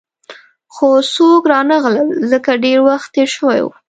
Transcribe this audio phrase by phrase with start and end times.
[0.73, 3.71] خو څوک رانغلل، ځکه ډېر وخت تېر شوی وو.